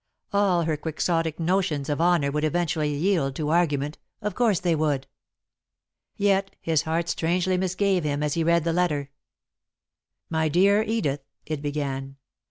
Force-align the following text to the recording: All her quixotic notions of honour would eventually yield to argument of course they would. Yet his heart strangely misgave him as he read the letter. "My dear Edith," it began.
All 0.33 0.63
her 0.63 0.77
quixotic 0.77 1.39
notions 1.39 1.87
of 1.87 2.01
honour 2.01 2.31
would 2.31 2.43
eventually 2.43 2.91
yield 2.91 3.35
to 3.35 3.49
argument 3.51 3.99
of 4.19 4.33
course 4.33 4.59
they 4.59 4.73
would. 4.73 5.05
Yet 6.17 6.55
his 6.59 6.81
heart 6.81 7.07
strangely 7.07 7.55
misgave 7.55 8.03
him 8.03 8.23
as 8.23 8.33
he 8.33 8.43
read 8.43 8.63
the 8.63 8.73
letter. 8.73 9.11
"My 10.27 10.49
dear 10.49 10.81
Edith," 10.81 11.21
it 11.45 11.61
began. 11.61 12.15